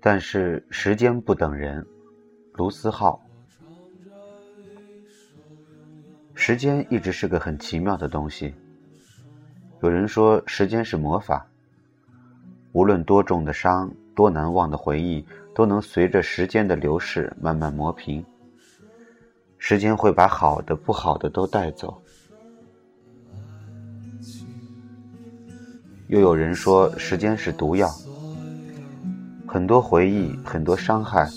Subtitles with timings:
[0.00, 1.86] 但是时间不等人，
[2.54, 3.20] 卢思浩。
[6.34, 8.54] 时间一直是个很奇妙的东西。
[9.82, 11.46] 有人说，时间是魔法，
[12.72, 15.22] 无论多重的伤、多难忘的回忆，
[15.54, 18.24] 都能随着时间的流逝慢慢磨平。
[19.58, 22.02] 时间会把好的、不好的都带走。
[26.08, 27.86] 又有人说，时间是毒药，
[29.52, 31.28] 很多回忆、很多伤害，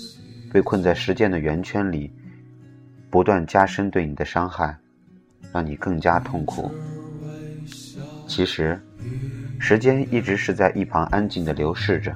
[0.51, 2.11] 被困在时间的圆圈里，
[3.09, 4.77] 不断加深对你的伤害，
[5.51, 6.69] 让你更加痛苦。
[8.27, 8.79] 其实，
[9.59, 12.15] 时间一直是在一旁安静的流逝着，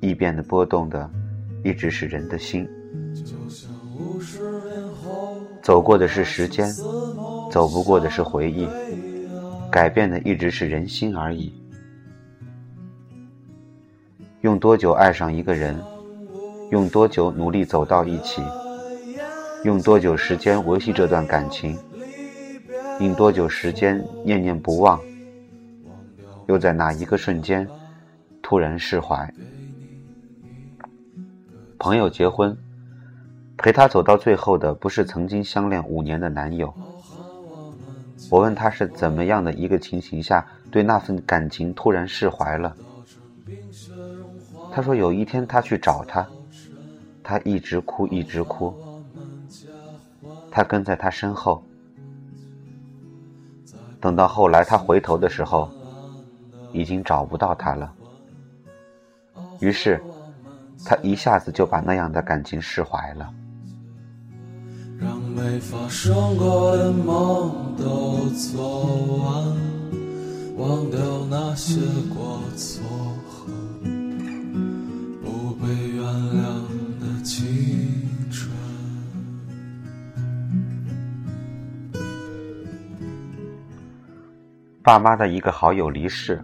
[0.00, 1.08] 易变的波动的，
[1.62, 2.68] 一直是人的心。
[5.62, 6.74] 走过的是时间，
[7.52, 8.66] 走不过的是回忆，
[9.70, 11.54] 改变的一直是人心而已。
[14.46, 15.76] 用多久爱上一个人，
[16.70, 18.40] 用多久努力走到一起，
[19.64, 21.76] 用多久时间维系这段感情。
[23.00, 25.00] 用多久时间念念不忘，
[26.46, 27.66] 又在哪一个瞬间
[28.40, 29.28] 突然释怀？
[31.76, 32.56] 朋友结婚，
[33.58, 36.72] 陪他走到最后的不是曾经相恋五年的男友。
[38.30, 42.76] 我问他是怎么样的一个情形下对那份感情突然释怀了？
[44.76, 46.28] 他说有一天他去找他，
[47.22, 48.74] 他一直哭一直哭，
[50.50, 51.62] 他跟在他身后。
[53.98, 55.70] 等到后来，他回头的时候，
[56.74, 57.90] 已经找不到他了。
[59.60, 59.98] 于是，
[60.84, 63.32] 他一下子就把那样的感情释怀了。
[65.00, 68.84] 让没发生过的梦都做
[69.24, 69.56] 完，
[70.58, 71.00] 忘掉
[71.30, 71.80] 那些
[72.14, 72.84] 过错
[84.86, 86.40] 爸妈的一个好友离世，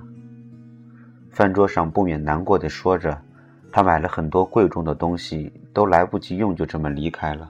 [1.30, 3.16] 饭桌上不免难过的说着，
[3.70, 7.48] 他买了很多贵重的东西，都来不及用，就这么离开了。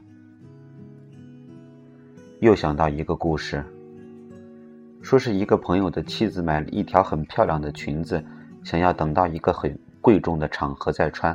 [2.41, 3.65] 又想到一个故事，
[5.01, 8.23] 说是一个朋友的妻子买了一条很漂亮的裙子，
[8.63, 11.35] 想要等到一个很贵重的场合再穿，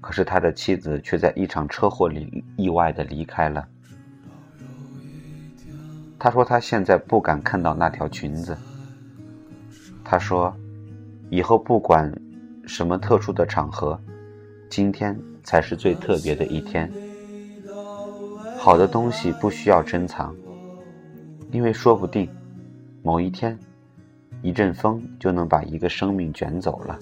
[0.00, 3.64] 可是他的妻子却在一场车祸里意外的离开了。
[6.18, 8.56] 他说：“他现在不敢看到那条裙子。”
[10.04, 10.52] 他说
[11.30, 12.12] ：“以后不管
[12.66, 13.98] 什么特殊的场合，
[14.68, 16.92] 今天才是最特别的一天。
[18.58, 20.34] 好的东西不需要珍藏，
[21.52, 22.28] 因为说不定
[23.02, 23.56] 某一天，
[24.42, 26.98] 一阵风就能把一个生命卷走了。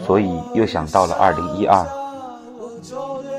[0.00, 1.86] 所以又想到了二零一二。”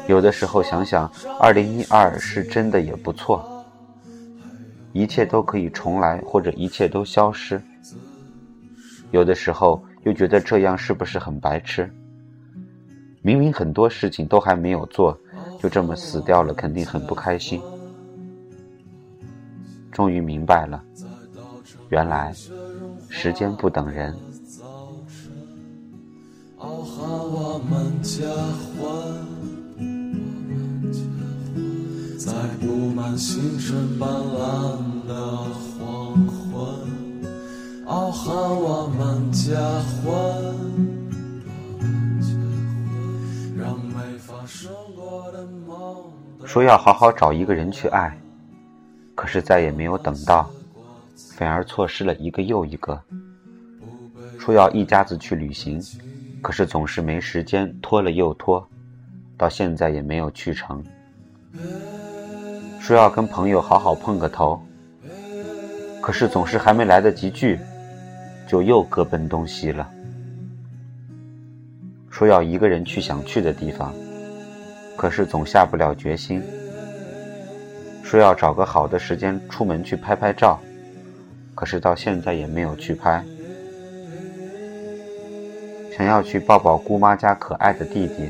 [0.08, 3.66] 有的时候想想，二零一二是真的也不错，
[4.94, 7.62] 一切都可以重来，或者一切都消失。
[9.12, 11.90] 有的时候又觉得这样是不是很白痴？
[13.22, 15.18] 明明很多事情都还没有做，
[15.60, 17.60] 就这么死掉了，肯定很不开心。
[19.92, 20.84] 终于明白了，
[21.90, 22.32] 原来
[23.10, 24.16] 时间不等人。
[32.26, 35.38] 在布满星辰斑斓的
[35.78, 40.12] 黄昏，傲寒我们结婚。
[43.56, 45.98] 让没发生过的梦。
[46.46, 48.20] 说要好好找一个人去爱，
[49.14, 50.50] 可是再也没有等到，
[51.38, 53.00] 反而错失了一个又一个。
[54.40, 55.80] 说要一家子去旅行，
[56.42, 58.68] 可是总是没时间，拖了又拖，
[59.38, 60.84] 到现在也没有去成。
[62.86, 64.62] 说要跟朋友好好碰个头，
[66.00, 67.60] 可是总是还没来得及聚，
[68.48, 69.90] 就又各奔东西了。
[72.12, 73.92] 说要一个人去想去的地方，
[74.96, 76.44] 可是总下不了决心。
[78.04, 80.60] 说要找个好的时间出门去拍拍照，
[81.56, 83.26] 可是到现在也没有去拍。
[85.98, 88.30] 想要去抱抱姑妈家可爱的弟弟，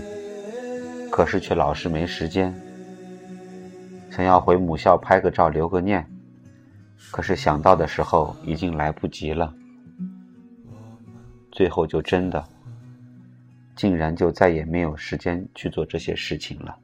[1.12, 2.56] 可是却老是没时间。
[4.16, 6.10] 想要回母校拍个照留个念，
[7.12, 9.54] 可是想到的时候已经来不及了。
[11.52, 12.42] 最后就真的，
[13.76, 16.78] 竟然就再也没有时间去做这些事情了。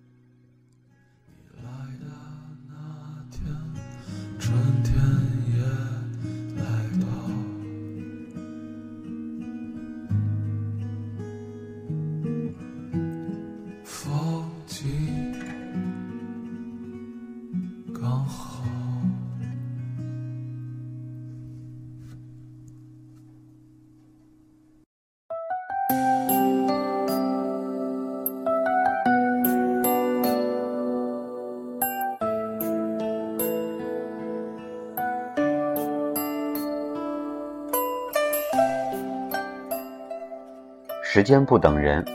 [41.14, 42.06] 时间不等人，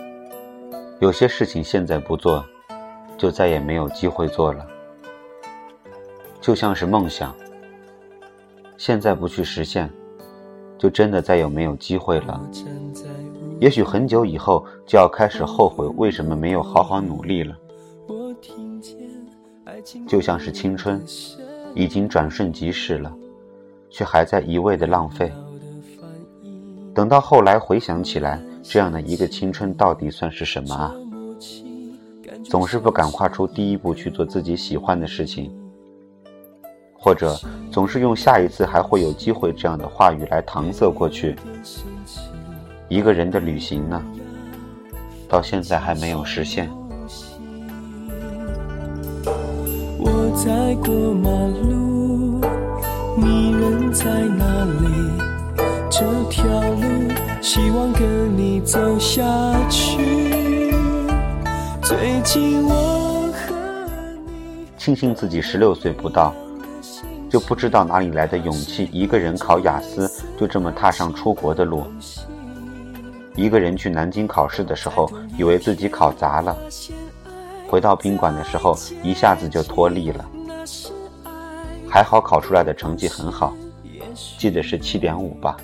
[1.00, 2.43] 有些事情现在不做，
[3.19, 4.66] 就再也没有机会做了。
[6.40, 7.37] 就像是梦想，
[8.78, 9.93] 现在不去实现，
[10.78, 12.40] 就真的再也没有机会了。
[13.60, 17.54] 也许很久以后就要开始后悔为什么没有好好努力了。
[20.08, 21.04] 就像是青春，
[21.75, 23.14] 已经转瞬即逝了，
[23.90, 25.31] 却还在一味的浪费。
[26.94, 30.92] 等到后来回想起来，这样的一个青春到底算是什么啊？
[32.44, 35.50] 总是不敢跨出第一步去做自己喜欢的事情。
[36.92, 37.38] 或者
[37.70, 41.36] 总是用“下一次还会有机会”这样的话语来搪塞过去。
[42.88, 44.02] 一个人的旅行呢，
[45.28, 46.69] 到现在还没有实现。
[49.98, 51.30] 我在过马
[51.69, 52.40] 路，
[53.16, 54.86] 你人在哪里？
[55.88, 56.82] 这条路，
[57.40, 59.22] 希望跟你走下
[59.68, 60.74] 去。
[61.82, 63.54] 最近我和
[64.26, 66.34] 你，庆幸自己十六岁不到。
[67.28, 71.84] 就不知道哪里来的勇气，一个人考雅思，就这么踏上出国的路。
[73.34, 76.56] 一个人去南京考试的时候，以为自己考砸了，
[77.68, 80.24] 回到宾馆的时候，一下子就脱力了。
[81.88, 83.54] 还好考出来的成绩很好，
[84.38, 85.56] 记得是七点五吧。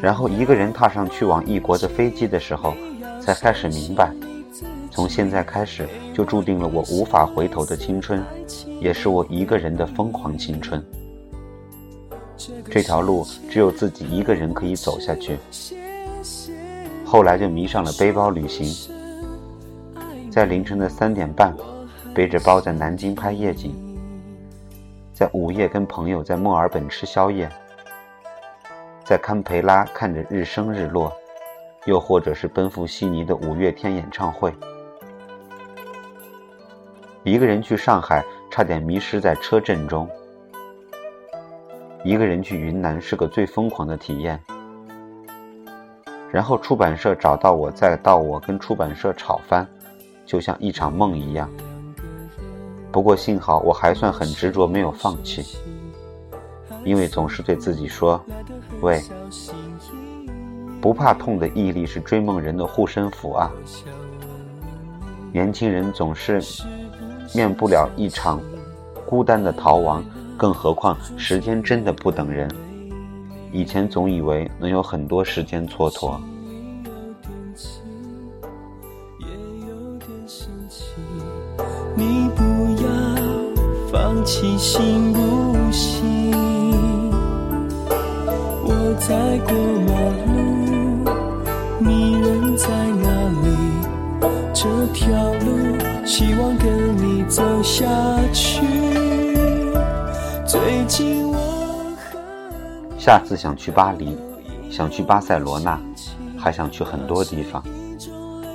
[0.00, 2.74] 然后一个人踏上去往异国的飞机的时候，
[3.20, 4.12] 才开始明白。
[4.90, 8.22] 从现在开始，就注定了我无法回头的青春，
[8.80, 10.84] 也是我一个人的疯狂青春。
[12.70, 15.38] 这条路只有自己一个人可以走下去。
[17.04, 18.92] 后来就迷上了背包旅行，
[20.30, 21.54] 在凌晨的三点半，
[22.14, 23.74] 背着包在南京拍夜景，
[25.12, 27.48] 在午夜跟朋友在墨尔本吃宵夜，
[29.08, 31.10] 在堪培拉看着日升日落，
[31.86, 34.54] 又或者是奔赴悉尼的五月天演唱会。
[37.22, 40.06] 一个人去上海，差点迷失在车阵中；
[42.04, 44.38] 一个人去云南，是个最疯狂的体验。
[46.30, 49.66] 然后出版社找到我，再到我跟出版社吵翻，
[50.26, 51.50] 就像一场梦一样。
[52.92, 55.56] 不过幸好我还算很执着，没有放弃，
[56.84, 58.22] 因为总是对自己说
[58.80, 59.02] ：“喂，
[60.80, 63.50] 不怕痛的毅力是追梦人的护身符啊！”
[65.32, 66.42] 年轻人总是。
[67.34, 68.40] 免不了一场
[69.04, 70.02] 孤单的逃亡，
[70.34, 72.50] 更何况时间真的不等人。
[73.52, 76.18] 以前总以为能有很多时间蹉跎。
[81.94, 82.42] 你不
[82.82, 82.88] 要
[83.92, 86.17] 放弃行不行？
[88.98, 89.54] 在过
[89.86, 89.92] 马
[90.26, 90.32] 路，
[91.78, 93.08] 你人在哪
[93.42, 93.48] 里？
[94.52, 95.78] 这条路。
[96.04, 97.86] 希望跟你走下
[98.32, 98.66] 去。
[100.44, 101.94] 最近我
[102.98, 104.16] 下次想去巴黎，
[104.68, 105.78] 想去巴塞罗那，
[106.36, 107.62] 还想去很多地方，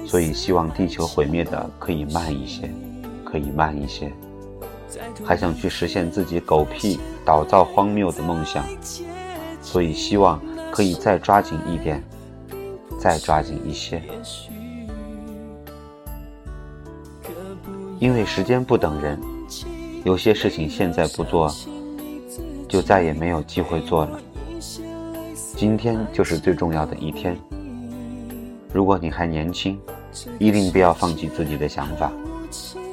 [0.05, 2.69] 所以希望地球毁灭的可以慢一些，
[3.23, 4.11] 可以慢一些。
[5.23, 8.65] 还想去实现自己狗屁倒灶荒谬的梦想，
[9.63, 10.39] 所以希望
[10.69, 12.03] 可以再抓紧一点，
[12.99, 13.99] 再抓紧一些。
[17.99, 19.17] 因为时间不等人，
[20.03, 21.49] 有些事情现在不做，
[22.67, 24.19] 就再也没有机会做了。
[25.55, 27.37] 今天就是最重要的一天。
[28.73, 29.79] 如果你还年轻，
[30.37, 32.11] 一定不要放弃自己的想法。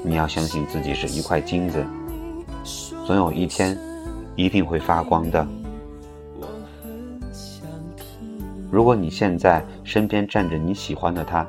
[0.04, 1.84] 你要相信自己是一块金子，
[3.04, 3.76] 总有一天
[4.36, 5.46] 一定会发光的。
[8.70, 11.46] 如果你现在身边站着你喜欢的他，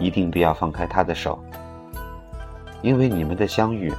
[0.00, 1.38] 一定不要放开他的手。
[2.80, 3.92] 因为你们的相遇，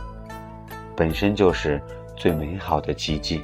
[0.95, 1.81] 本身就是
[2.17, 3.41] 最美好的奇迹。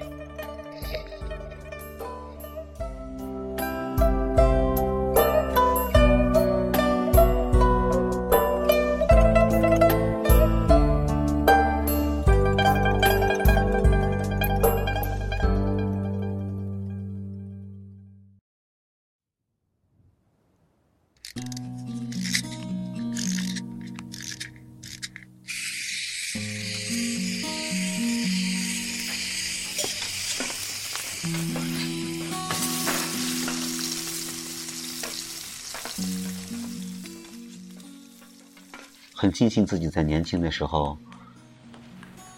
[39.30, 40.98] 很庆幸自己在年轻的时候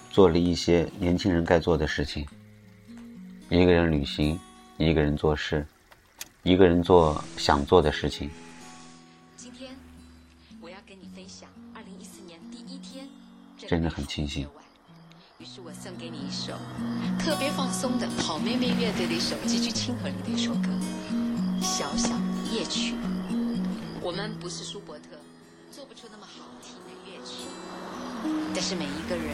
[0.10, 2.28] 做了一些年轻人该做的事情：
[3.50, 4.38] 一个人旅行，
[4.78, 5.66] 一个人做事，
[6.44, 8.30] 一个人做想做的事情。
[9.38, 9.74] 今天
[10.60, 13.08] 我要跟你分享二零一四年第一天，
[13.58, 14.46] 真的很庆幸。
[15.38, 16.52] 于是我送给你一首
[17.18, 20.68] 特别放松的好妹妹乐队的一首极具亲和力的一首歌
[21.64, 22.10] 《小小
[22.52, 22.94] 夜曲》。
[24.02, 25.06] 我们不是舒伯特，
[25.72, 26.21] 做不出那么
[28.54, 29.34] 但是每一个人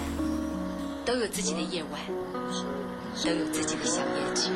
[1.06, 2.00] 都有自己的夜晚，
[3.24, 4.52] 都有自己的小夜曲。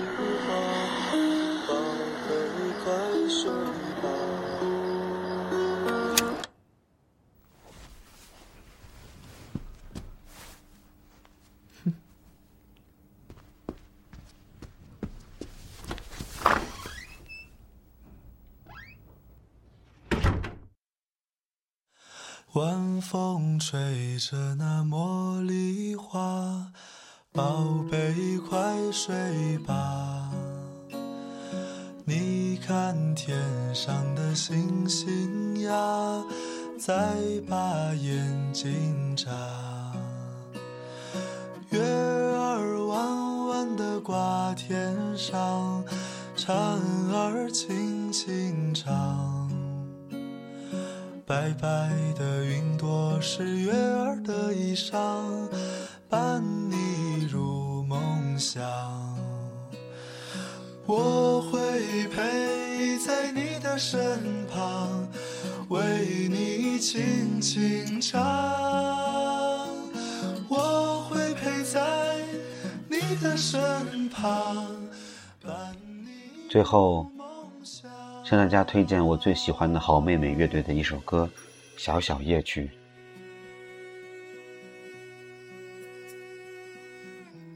[23.12, 26.72] 风吹着那茉莉花，
[27.34, 30.32] 宝贝快睡吧。
[32.06, 33.38] 你看天
[33.76, 36.24] 上的星星呀，
[36.80, 37.18] 在
[37.50, 39.30] 把眼睛眨。
[41.72, 45.84] 月儿弯弯的挂天上，
[46.38, 46.56] 蝉
[47.12, 49.31] 儿轻轻唱。
[51.32, 55.48] 白白的云朵是月儿的衣裳，
[56.10, 58.62] 伴你入梦乡。
[60.86, 65.08] 我会陪在你的身旁，
[65.70, 68.20] 为你轻轻唱。
[70.50, 72.26] 我会陪在
[72.90, 74.68] 你的身旁，
[75.42, 75.74] 伴
[76.04, 77.10] 你最后。
[78.32, 81.30] 向大家推荐我最喜欢的好妹妹乐队的一首歌
[81.76, 82.64] 《小小夜曲》。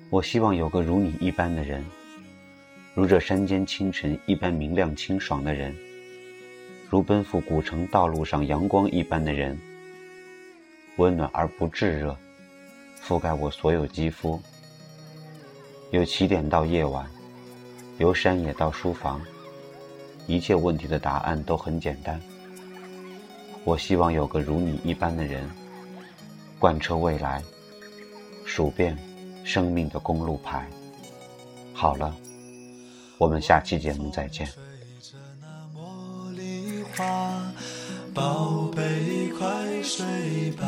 [0.10, 1.82] 我希望有个如你一般的人，
[2.94, 5.74] 如这山间清晨一般明亮清爽的人，
[6.90, 9.58] 如奔赴古城道路上阳光一般的人，
[10.98, 12.18] 温暖而不炙热，
[13.02, 14.38] 覆盖我所有肌肤。
[15.92, 17.10] 由起点到夜晚，
[17.98, 19.22] 由山野到书房。
[20.28, 22.20] 一切问题的答案都很简单。
[23.64, 25.50] 我希望有个如你一般的人，
[26.60, 27.44] 贯彻未来，
[28.46, 28.98] 数遍
[29.44, 30.68] 生命的公路牌。
[31.74, 32.16] 好了，
[33.18, 34.48] 我们下期节目再见。
[38.14, 39.48] 宝贝，快
[39.84, 40.06] 睡
[40.52, 40.66] 吧。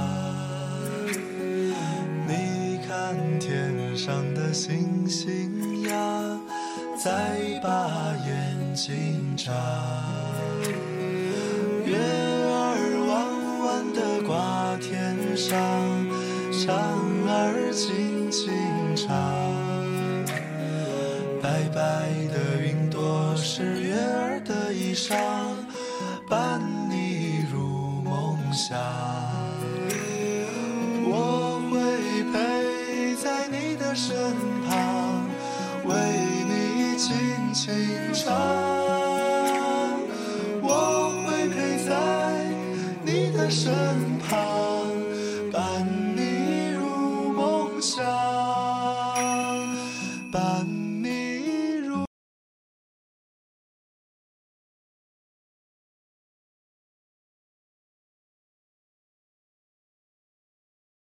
[2.28, 6.40] 你看天上的星星呀。
[7.00, 7.70] 在把
[8.26, 9.52] 眼睛眨，
[11.84, 15.58] 月儿弯弯的挂天上，
[16.52, 16.78] 蝉
[17.28, 18.54] 儿轻轻
[18.96, 19.08] 唱。
[21.42, 25.16] 白白的云朵是月儿的衣裳，
[26.30, 27.58] 伴你入
[28.04, 29.07] 梦乡。
[43.50, 43.74] 身
[44.20, 44.57] 旁。